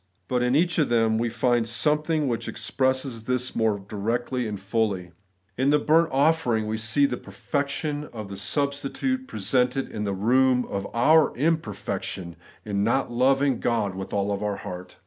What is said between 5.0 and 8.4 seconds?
20 The Everlasting Righteousness, In the lumt offering we see the perfection of the